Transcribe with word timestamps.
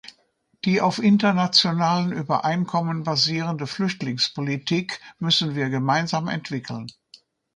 Die 0.65 0.81
auf 0.81 0.97
internationalen 0.97 2.11
Übereinkommen 2.11 3.03
basierende 3.03 3.67
Flüchtlingspolitik 3.67 4.99
müssen 5.19 5.53
wir 5.53 5.69
gemeinsam 5.69 6.27
entwickeln. 6.27 6.87